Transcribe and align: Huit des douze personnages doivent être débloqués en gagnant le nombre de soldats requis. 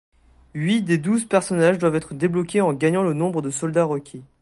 Huit 0.55 0.81
des 0.81 0.97
douze 0.97 1.25
personnages 1.25 1.77
doivent 1.77 1.93
être 1.95 2.15
débloqués 2.15 2.59
en 2.61 2.73
gagnant 2.73 3.03
le 3.03 3.13
nombre 3.13 3.43
de 3.43 3.51
soldats 3.51 3.85
requis. 3.85 4.23